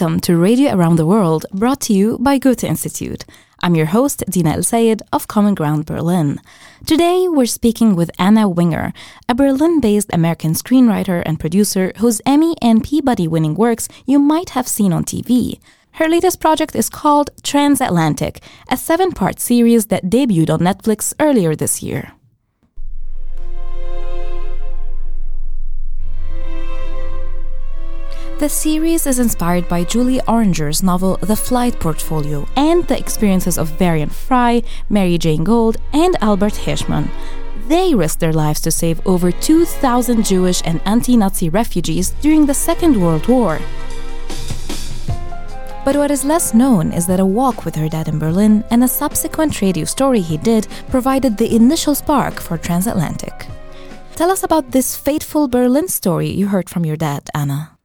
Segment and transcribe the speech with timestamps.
[0.00, 3.26] Welcome to Radio Around the World, brought to you by Goethe Institute.
[3.58, 6.40] I'm your host, Dina El Sayed of Common Ground Berlin.
[6.86, 8.94] Today, we're speaking with Anna Winger,
[9.28, 14.50] a Berlin based American screenwriter and producer whose Emmy and Peabody winning works you might
[14.50, 15.60] have seen on TV.
[15.92, 21.54] Her latest project is called Transatlantic, a seven part series that debuted on Netflix earlier
[21.54, 22.14] this year.
[28.40, 33.78] The series is inspired by Julie Orringer's novel The Flight Portfolio and the experiences of
[33.78, 37.10] Varian Fry, Mary Jane Gold, and Albert Hirschman.
[37.68, 42.54] They risked their lives to save over 2,000 Jewish and anti Nazi refugees during the
[42.54, 43.58] Second World War.
[45.84, 48.82] But what is less known is that a walk with her dad in Berlin and
[48.82, 53.48] a subsequent radio story he did provided the initial spark for Transatlantic.
[54.16, 57.76] Tell us about this fateful Berlin story you heard from your dad, Anna.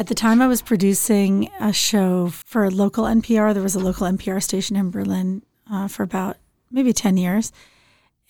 [0.00, 3.52] At the time, I was producing a show for local NPR.
[3.52, 6.38] There was a local NPR station in Berlin uh, for about
[6.70, 7.52] maybe 10 years.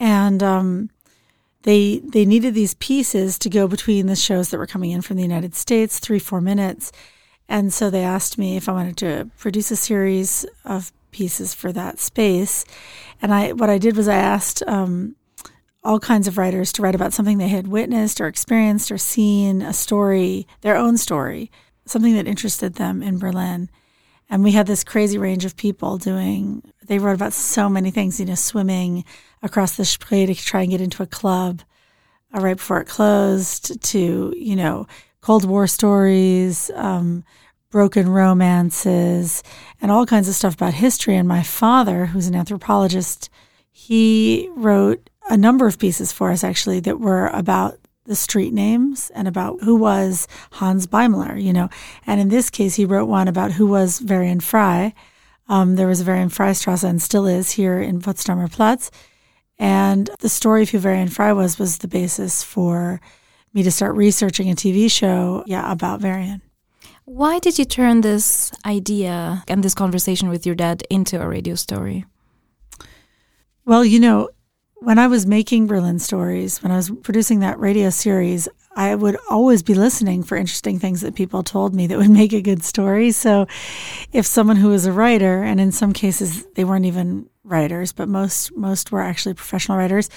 [0.00, 0.90] And um,
[1.62, 5.16] they, they needed these pieces to go between the shows that were coming in from
[5.16, 6.90] the United States, three, four minutes.
[7.48, 11.70] And so they asked me if I wanted to produce a series of pieces for
[11.70, 12.64] that space.
[13.22, 15.14] And I, what I did was I asked um,
[15.82, 19.62] all kinds of writers to write about something they had witnessed or experienced or seen,
[19.62, 21.50] a story, their own story,
[21.86, 23.70] something that interested them in Berlin.
[24.28, 28.20] And we had this crazy range of people doing, they wrote about so many things,
[28.20, 29.04] you know, swimming
[29.42, 31.62] across the Spree to try and get into a club
[32.32, 34.86] uh, right before it closed, to, you know,
[35.20, 37.24] Cold War stories, um,
[37.70, 39.42] broken romances,
[39.80, 41.16] and all kinds of stuff about history.
[41.16, 43.30] And my father, who's an anthropologist,
[43.72, 49.10] he wrote a number of pieces for us actually that were about the street names
[49.14, 51.68] and about who was Hans Beimler, you know.
[52.06, 54.92] And in this case, he wrote one about who was Varian Fry.
[55.48, 58.90] Um, there was a Varian Fry Strasse and still is here in Potsdamer Platz.
[59.58, 63.00] And the story of who Varian Fry was was the basis for
[63.54, 66.42] me to start researching a TV show, yeah, about Varian.
[67.04, 71.54] Why did you turn this idea and this conversation with your dad into a radio
[71.54, 72.06] story?
[73.64, 74.30] Well, you know,
[74.80, 79.18] when I was making Berlin Stories, when I was producing that radio series, I would
[79.28, 82.64] always be listening for interesting things that people told me that would make a good
[82.64, 83.12] story.
[83.12, 83.46] So
[84.12, 88.08] if someone who was a writer, and in some cases they weren't even writers, but
[88.08, 90.08] most most were actually professional writers,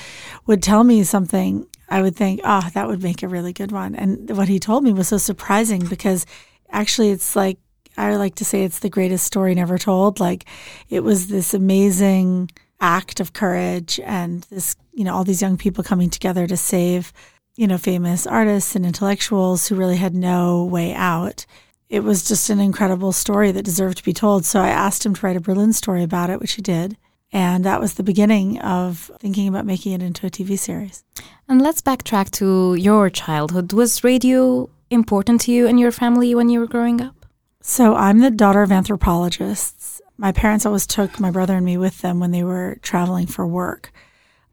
[0.46, 3.96] would tell me something, I would think, oh, that would make a really good one.
[3.96, 6.26] And what he told me was so surprising because
[6.70, 7.58] actually it's like
[7.98, 10.20] I like to say it's the greatest story never told.
[10.20, 10.46] Like
[10.90, 12.50] it was this amazing
[12.84, 17.14] act of courage and this, you know, all these young people coming together to save,
[17.56, 21.46] you know, famous artists and intellectuals who really had no way out.
[21.90, 24.46] It was just an incredible story that deserved to be told.
[24.46, 26.98] So I asked him to write a Berlin story about it, which he did.
[27.32, 31.04] And that was the beginning of thinking about making it into a TV series.
[31.48, 33.74] And let's backtrack to your childhood.
[33.74, 37.26] Was radio important to you and your family when you were growing up?
[37.62, 39.83] So I'm the daughter of anthropologists
[40.18, 43.46] my parents always took my brother and me with them when they were traveling for
[43.48, 43.92] work.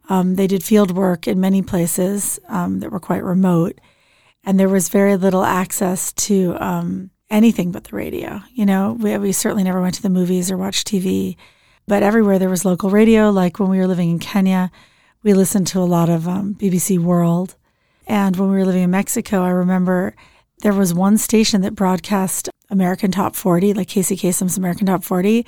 [0.08, 3.80] Um, they did field work in many places um, that were quite remote,
[4.44, 8.40] and there was very little access to um, anything but the radio.
[8.52, 11.36] You know, we, we certainly never went to the movies or watched TV,
[11.86, 13.30] but everywhere there was local radio.
[13.30, 14.70] Like when we were living in Kenya,
[15.22, 17.54] we listened to a lot of um, BBC World.
[18.06, 20.16] And when we were living in Mexico, I remember
[20.62, 25.46] there was one station that broadcast American Top 40, like Casey Kasem's American Top 40.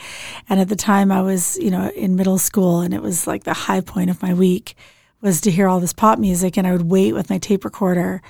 [0.49, 3.45] And at the time I was, you know, in middle school and it was like
[3.45, 4.75] the high point of my week
[5.21, 8.23] was to hear all this pop music and I would wait with my tape recorder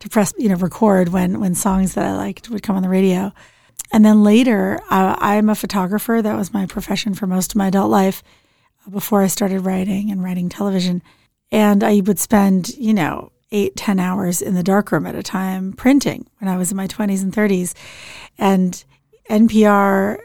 [0.00, 2.88] to press, you know, record when, when songs that I liked would come on the
[2.88, 3.32] radio.
[3.92, 6.20] And then later, uh, I'm a photographer.
[6.22, 8.22] That was my profession for most of my adult life
[8.90, 11.02] before I started writing and writing television.
[11.50, 15.72] And I would spend, you know, eight, ten hours in the darkroom at a time
[15.72, 17.74] printing when I was in my 20s and 30s.
[18.38, 18.84] And
[19.30, 20.18] NPR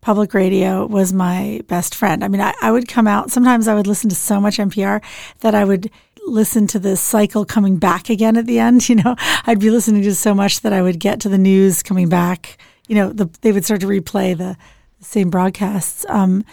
[0.00, 2.22] public radio was my best friend.
[2.22, 5.02] I mean, I, I, would come out, sometimes I would listen to so much NPR
[5.40, 5.90] that I would
[6.24, 8.88] listen to the cycle coming back again at the end.
[8.88, 11.82] You know, I'd be listening to so much that I would get to the news
[11.82, 12.58] coming back.
[12.86, 14.56] You know, the, they would start to replay the,
[14.98, 16.06] the same broadcasts.
[16.08, 16.44] Um,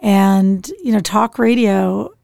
[0.00, 2.15] and, you know, talk radio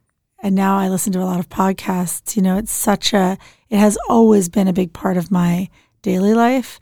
[0.43, 2.37] and now I listen to a lot of podcasts.
[2.37, 3.39] You know, it's such a,
[3.71, 5.69] it has always been a big part of my
[6.03, 6.81] daily life.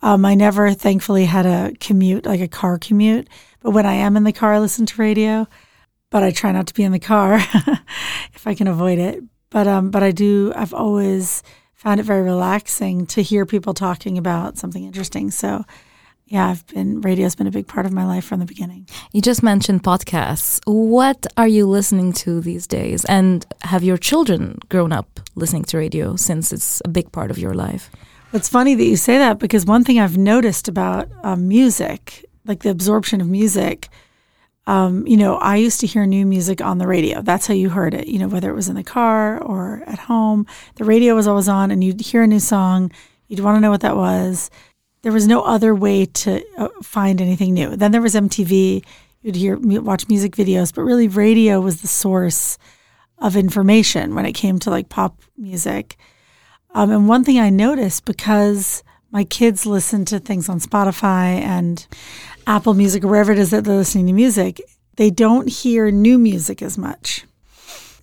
[0.00, 3.28] Um, I never, thankfully, had a commute, like a car commute.
[3.60, 5.46] But when I am in the car, I listen to radio.
[6.10, 7.34] But I try not to be in the car
[8.34, 9.22] if I can avoid it.
[9.50, 10.52] But um, but I do.
[10.56, 11.42] I've always
[11.74, 15.30] found it very relaxing to hear people talking about something interesting.
[15.30, 15.64] So,
[16.32, 18.88] yeah, I've been radio's been a big part of my life from the beginning.
[19.12, 20.60] You just mentioned podcasts.
[20.64, 23.04] What are you listening to these days?
[23.04, 27.36] And have your children grown up listening to radio since it's a big part of
[27.36, 27.90] your life?
[28.32, 32.62] It's funny that you say that because one thing I've noticed about um, music, like
[32.62, 33.90] the absorption of music,
[34.66, 37.20] um, you know, I used to hear new music on the radio.
[37.20, 39.98] That's how you heard it, you know, whether it was in the car or at
[39.98, 40.46] home.
[40.76, 42.90] The radio was always on, and you'd hear a new song.
[43.28, 44.50] You'd want to know what that was
[45.02, 47.76] there was no other way to uh, find anything new.
[47.76, 48.84] Then there was MTV.
[49.22, 52.58] You'd hear watch music videos, but really radio was the source
[53.18, 55.96] of information when it came to like pop music.
[56.74, 61.86] Um, and one thing I noticed because my kids listen to things on Spotify and
[62.46, 64.60] Apple Music or wherever it is that they're listening to music,
[64.96, 67.26] they don't hear new music as much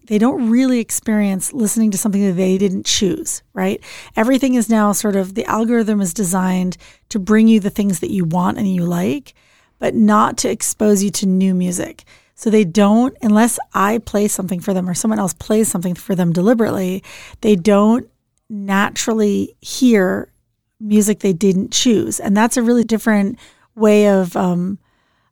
[0.10, 3.80] they don't really experience listening to something that they didn't choose, right?
[4.16, 6.78] Everything is now sort of the algorithm is designed
[7.10, 9.36] to bring you the things that you want and you like,
[9.78, 12.06] but not to expose you to new music.
[12.34, 16.16] So they don't, unless I play something for them or someone else plays something for
[16.16, 17.04] them deliberately,
[17.42, 18.10] they don't
[18.50, 20.32] naturally hear
[20.80, 22.20] music they didn't choose.
[22.20, 23.38] And that's a really different
[23.76, 24.80] way of, um,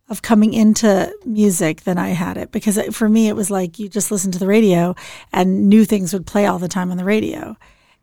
[0.10, 3.90] of coming into music than I had it because for me it was like you
[3.90, 4.96] just listen to the radio
[5.34, 7.58] and new things would play all the time on the radio.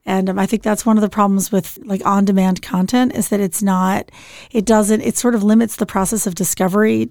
[0.07, 3.31] And um, I think that's one of the problems with like on demand content is
[3.31, 4.11] that it's not,
[4.51, 7.11] it doesn't, it sort of limits the process of discovery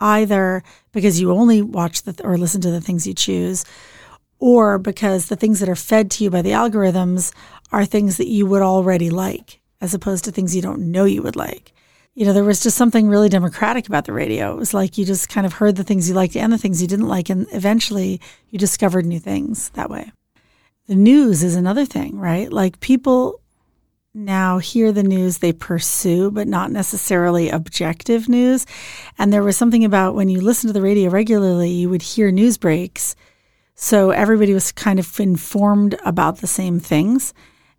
[0.00, 3.64] either because you only watch the, or listen to the things you choose
[4.38, 7.32] or because the things that are fed to you by the algorithms
[7.72, 11.22] are things that you would already like as opposed to things you don't know you
[11.22, 11.72] would like
[12.16, 14.50] you know, there was just something really democratic about the radio.
[14.54, 16.80] It was like you just kind of heard the things you liked and the things
[16.80, 20.10] you didn't like, and eventually you discovered new things that way.
[20.86, 22.50] The news is another thing, right?
[22.50, 23.42] Like people
[24.14, 28.64] now hear the news they pursue, but not necessarily objective news.
[29.18, 32.30] And there was something about when you listen to the radio regularly, you would hear
[32.30, 33.14] news breaks.
[33.74, 37.34] So everybody was kind of informed about the same things.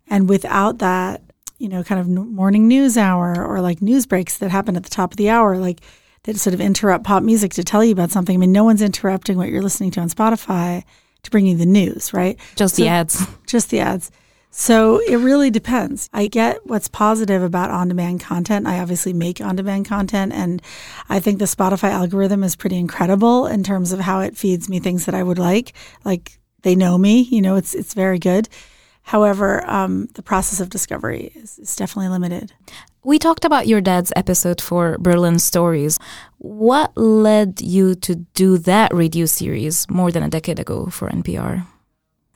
[0.06, 1.22] And without that,
[1.58, 4.90] you know, kind of morning news hour or like news breaks that happen at the
[4.90, 5.80] top of the hour, like
[6.24, 8.34] that sort of interrupt pop music to tell you about something.
[8.34, 10.84] I mean, no one's interrupting what you're listening to on Spotify
[11.22, 12.38] to bring you the news, right?
[12.56, 13.26] Just so, the ads.
[13.46, 14.10] Just the ads.
[14.50, 16.08] So it really depends.
[16.12, 18.66] I get what's positive about on demand content.
[18.66, 20.62] I obviously make on demand content, and
[21.08, 24.80] I think the Spotify algorithm is pretty incredible in terms of how it feeds me
[24.80, 25.74] things that I would like.
[26.04, 28.48] Like they know me, you know, it's it's very good.
[29.08, 32.52] However, um, the process of discovery is, is definitely limited.
[33.02, 35.98] We talked about your dad's episode for Berlin Stories.
[36.36, 41.66] What led you to do that radio series more than a decade ago for NPR?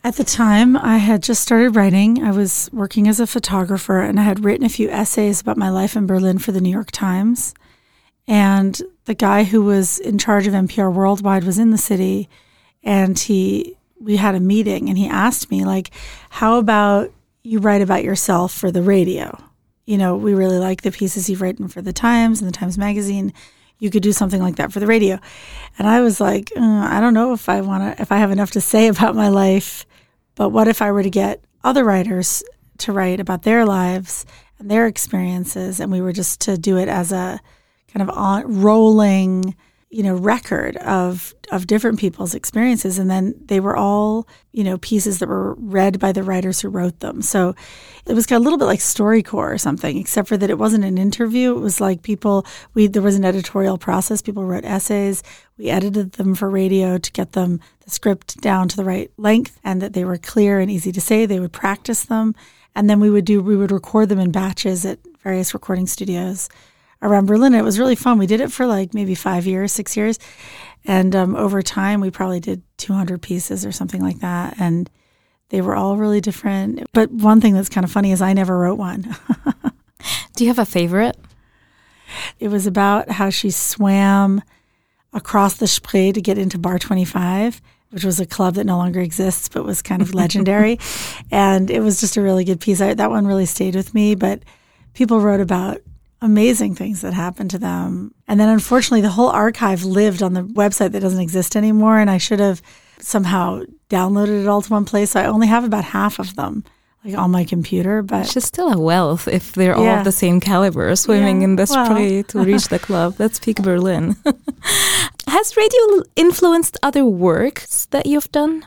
[0.02, 2.24] At the time, I had just started writing.
[2.24, 5.68] I was working as a photographer and I had written a few essays about my
[5.68, 7.52] life in Berlin for the New York Times.
[8.26, 12.30] And the guy who was in charge of NPR Worldwide was in the city
[12.82, 15.90] and he we had a meeting and he asked me like
[16.30, 17.12] how about
[17.42, 19.38] you write about yourself for the radio?
[19.86, 22.78] You know we really like the pieces you've written for the times and the times
[22.78, 23.32] magazine.
[23.78, 25.18] You could do something like that for the radio.
[25.78, 28.30] And i was like uh, i don't know if i want to if i have
[28.30, 29.86] enough to say about my life
[30.34, 32.42] but what if i were to get other writers
[32.78, 34.26] to write about their lives
[34.58, 37.40] and their experiences and we were just to do it as a
[37.92, 39.54] kind of on rolling
[39.92, 42.98] you know record of of different people's experiences.
[42.98, 46.70] And then they were all you know pieces that were read by the writers who
[46.70, 47.20] wrote them.
[47.20, 47.54] So
[48.06, 50.58] it was kind of a little bit like storycorps or something except for that it
[50.58, 51.54] wasn't an interview.
[51.54, 54.22] It was like people we there was an editorial process.
[54.22, 55.22] People wrote essays.
[55.58, 59.60] We edited them for radio to get them the script down to the right length
[59.62, 61.26] and that they were clear and easy to say.
[61.26, 62.34] They would practice them.
[62.74, 66.48] And then we would do we would record them in batches at various recording studios
[67.02, 67.54] around Berlin.
[67.54, 68.18] It was really fun.
[68.18, 70.18] We did it for like maybe five years, six years.
[70.84, 74.54] And um, over time, we probably did 200 pieces or something like that.
[74.58, 74.88] And
[75.50, 76.84] they were all really different.
[76.92, 79.16] But one thing that's kind of funny is I never wrote one.
[80.36, 81.16] Do you have a favorite?
[82.38, 84.42] It was about how she swam
[85.12, 89.00] across the Spree to get into Bar 25, which was a club that no longer
[89.00, 90.78] exists but was kind of legendary.
[91.30, 92.80] and it was just a really good piece.
[92.80, 94.14] I, that one really stayed with me.
[94.14, 94.42] But
[94.94, 95.80] people wrote about
[96.22, 98.14] amazing things that happened to them.
[98.28, 101.98] And then unfortunately, the whole archive lived on the website that doesn't exist anymore.
[101.98, 102.62] And I should have
[103.00, 105.10] somehow downloaded it all to one place.
[105.10, 106.64] So I only have about half of them.
[107.04, 109.76] Like on my computer, but it's just still a wealth if they're yeah.
[109.76, 111.46] all of the same caliber, swimming yeah.
[111.46, 112.22] in this Spree well.
[112.22, 113.14] to reach the club.
[113.18, 114.14] That's peak Berlin.
[115.26, 118.64] Has radio influenced other works that you've done?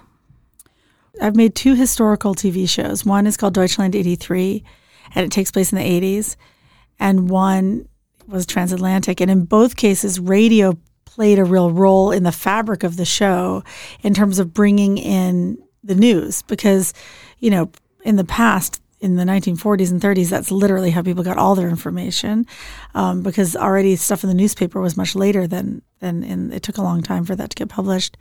[1.21, 3.05] I've made two historical TV shows.
[3.05, 4.65] One is called Deutschland 83,
[5.15, 6.35] and it takes place in the 80s
[6.99, 7.87] and one
[8.27, 9.21] was transatlantic.
[9.21, 13.63] And in both cases, radio played a real role in the fabric of the show
[14.01, 16.93] in terms of bringing in the news because,
[17.39, 17.71] you know,
[18.03, 21.69] in the past, in the 1940s and 30s, that's literally how people got all their
[21.69, 22.45] information,
[22.95, 26.51] um, because already stuff in the newspaper was much later than than in.
[26.51, 28.17] It took a long time for that to get published.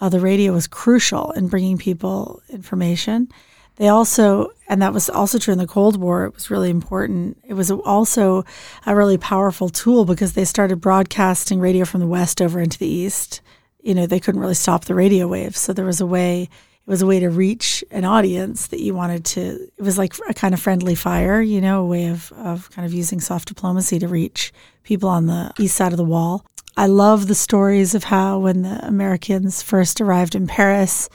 [0.00, 3.28] Uh, the radio was crucial in bringing people information.
[3.76, 6.24] They also, and that was also true in the Cold War.
[6.24, 7.38] It was really important.
[7.44, 8.44] It was also
[8.86, 12.86] a really powerful tool because they started broadcasting radio from the west over into the
[12.86, 13.40] east.
[13.82, 16.48] You know, they couldn't really stop the radio waves, so there was a way
[16.84, 20.14] it was a way to reach an audience that you wanted to it was like
[20.28, 23.46] a kind of friendly fire you know a way of, of kind of using soft
[23.46, 24.52] diplomacy to reach
[24.82, 26.44] people on the east side of the wall
[26.76, 31.08] i love the stories of how when the americans first arrived in paris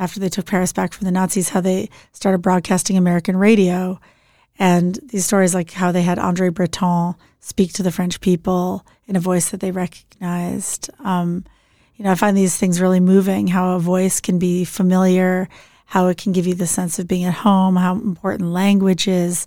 [0.00, 4.00] after they took paris back from the nazis how they started broadcasting american radio
[4.58, 9.14] and these stories like how they had andre breton speak to the french people in
[9.14, 11.44] a voice that they recognized um,
[12.00, 15.50] you know, I find these things really moving how a voice can be familiar,
[15.84, 19.44] how it can give you the sense of being at home, how important language is.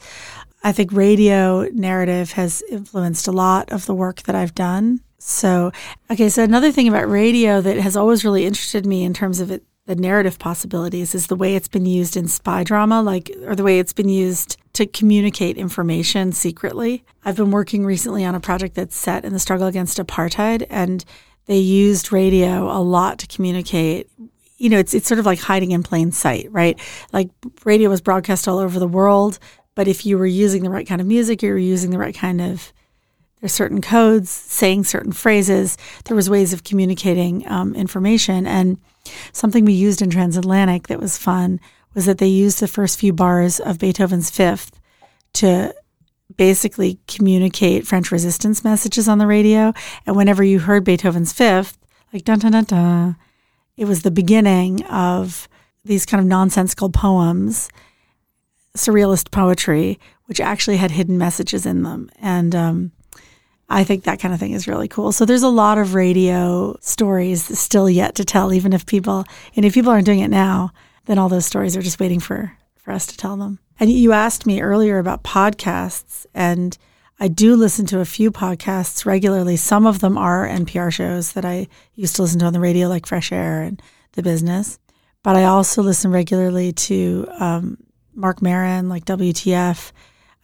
[0.64, 5.00] I think radio narrative has influenced a lot of the work that I've done.
[5.18, 5.72] So,
[6.12, 9.50] okay, so another thing about radio that has always really interested me in terms of
[9.50, 13.56] it, the narrative possibilities is the way it's been used in spy drama, like, or
[13.56, 17.04] the way it's been used to communicate information secretly.
[17.26, 21.04] I've been working recently on a project that's set in the struggle against apartheid, and
[21.46, 24.10] they used radio a lot to communicate.
[24.58, 26.80] You know, it's it's sort of like hiding in plain sight, right?
[27.12, 27.30] Like
[27.66, 29.38] radio was broadcast all over the world,
[29.76, 32.16] but if you were using the right kind of music, you were using the right
[32.16, 32.72] kind of
[33.42, 35.78] there's certain codes, saying certain phrases.
[36.06, 38.78] There was ways of communicating um, information, and
[39.32, 41.60] something we used in Transatlantic that was fun
[41.94, 44.80] was that they used the first few bars of Beethoven's Fifth
[45.34, 45.74] to
[46.36, 49.74] basically communicate French resistance messages on the radio.
[50.06, 51.78] And whenever you heard Beethoven's Fifth,
[52.12, 53.16] like dun dun dun dun,
[53.78, 55.48] it was the beginning of
[55.86, 57.70] these kind of nonsensical poems,
[58.76, 62.10] surrealist poetry, which actually had hidden messages in them.
[62.20, 62.92] And um,
[63.74, 65.12] I think that kind of thing is really cool.
[65.12, 69.26] So there's a lot of radio stories still yet to tell, even if people,
[69.56, 70.72] and if people aren't doing it now,
[71.06, 73.58] then all those stories are just waiting for, for us to tell them.
[73.80, 76.78] And you asked me earlier about podcasts, and
[77.20, 79.58] I do listen to a few podcasts regularly.
[79.58, 82.88] Some of them are NPR shows that I used to listen to on the radio,
[82.88, 84.78] like Fresh Air and The Business.
[85.24, 87.78] But I also listen regularly to um,
[88.14, 89.92] Marc Maron, like WTF.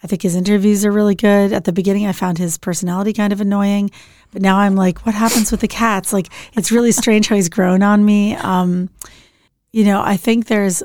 [0.03, 1.51] I think his interviews are really good.
[1.51, 3.91] At the beginning, I found his personality kind of annoying,
[4.31, 6.13] but now I'm like, what happens with the cats?
[6.13, 8.35] Like, it's really strange how he's grown on me.
[8.35, 8.89] Um,
[9.71, 10.81] you know, I think there's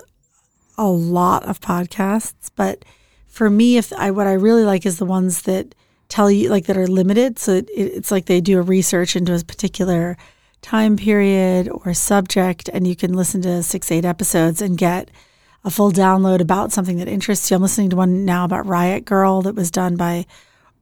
[0.76, 2.84] a lot of podcasts, but
[3.26, 5.74] for me, if I what I really like is the ones that
[6.08, 7.38] tell you like that are limited.
[7.38, 10.16] So it, it's like they do a research into a particular
[10.62, 15.10] time period or subject, and you can listen to six, eight episodes and get
[15.64, 17.56] a full download about something that interests you.
[17.56, 20.26] I'm listening to one now about Riot Grrrl that was done by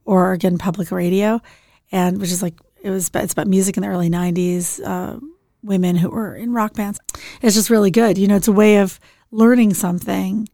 [0.05, 1.41] Oregon Public Radio,
[1.91, 5.19] and which is like it was it's about music in the early '90s, uh,
[5.63, 6.99] women who were in rock bands.
[7.41, 8.17] It's just really good.
[8.17, 8.99] You know, it's a way of
[9.31, 10.49] learning something,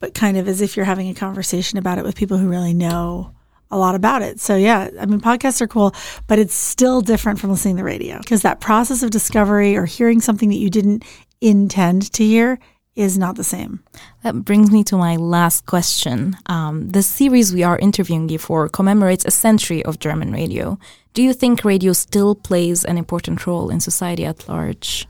[0.00, 2.74] but kind of as if you're having a conversation about it with people who really
[2.74, 3.32] know
[3.70, 4.40] a lot about it.
[4.40, 5.94] So yeah, I mean podcasts are cool,
[6.26, 9.84] but it's still different from listening to the radio because that process of discovery or
[9.84, 11.04] hearing something that you didn't
[11.40, 12.58] intend to hear
[12.98, 13.80] is not the same.
[14.24, 16.36] That brings me to my last question.
[16.46, 20.78] Um, the series we are interviewing you for commemorates a century of German radio.
[21.14, 25.06] Do you think radio still plays an important role in society at large?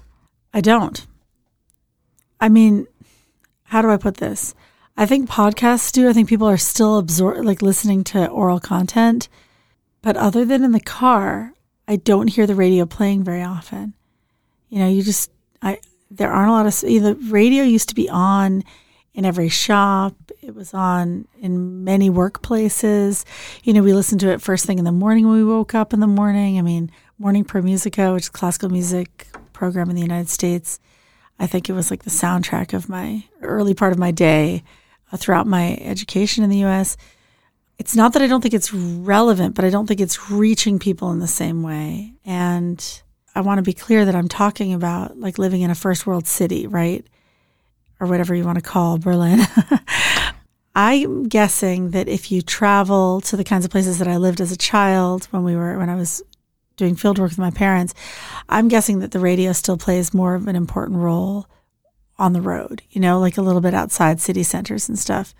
[0.52, 1.07] I don't.
[2.38, 2.87] I mean,
[3.64, 4.54] how do I put this?
[4.99, 6.11] I think podcasts do.
[6.11, 9.30] I think people are still absor- like listening to oral content,
[10.02, 11.54] but other than in the car,
[11.87, 13.95] I don't hear the radio playing very often.
[14.68, 15.30] You know, you just
[15.62, 15.78] I
[16.10, 18.64] there aren't a lot of the radio used to be on
[19.14, 20.14] in every shop.
[20.42, 23.24] It was on in many workplaces.
[23.64, 25.92] You know, we listened to it first thing in the morning when we woke up
[25.92, 26.58] in the morning.
[26.58, 30.78] I mean, Morning Pro Musica, which is classical music program in the United States
[31.38, 34.64] I think it was like the soundtrack of my early part of my day
[35.12, 36.96] uh, throughout my education in the US.
[37.78, 41.12] It's not that I don't think it's relevant, but I don't think it's reaching people
[41.12, 42.14] in the same way.
[42.24, 43.02] And
[43.35, 46.26] I want to be clear that I'm talking about like living in a first world
[46.26, 47.06] city, right?
[48.00, 49.40] Or whatever you want to call Berlin.
[50.75, 54.52] I'm guessing that if you travel to the kinds of places that I lived as
[54.52, 56.23] a child when we were when I was
[56.76, 57.94] doing field work with my parents,
[58.49, 61.47] I'm guessing that the radio still plays more of an important role
[62.18, 65.35] on the road, you know, like a little bit outside city centers and stuff.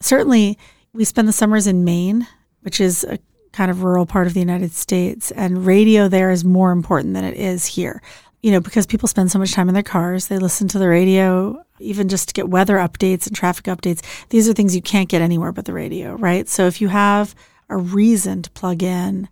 [0.00, 0.58] Certainly,
[0.92, 2.26] we spend the summers in Maine,
[2.60, 3.18] which is a
[3.56, 7.24] kind of rural part of the United States, and radio there is more important than
[7.24, 8.02] it is here.
[8.42, 10.88] You know, because people spend so much time in their cars, they listen to the
[10.88, 14.02] radio, even just to get weather updates and traffic updates.
[14.28, 16.46] These are things you can't get anywhere but the radio, right?
[16.48, 17.34] So if you have
[17.70, 19.28] a reason to plug in,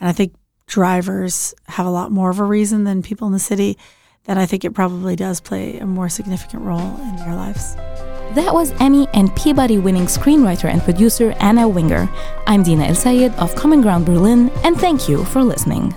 [0.00, 0.34] and I think
[0.66, 3.78] drivers have a lot more of a reason than people in the city,
[4.24, 7.76] then I think it probably does play a more significant role in their lives.
[8.34, 12.08] That was Emmy and Peabody winning screenwriter and producer Anna Winger.
[12.46, 15.94] I'm Dina El Sayed of Common Ground Berlin, and thank you for listening.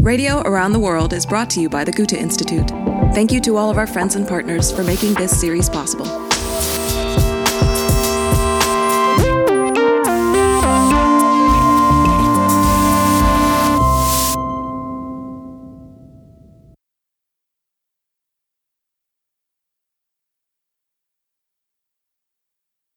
[0.00, 2.68] Radio Around the World is brought to you by the Goethe Institute.
[3.14, 6.06] Thank you to all of our friends and partners for making this series possible.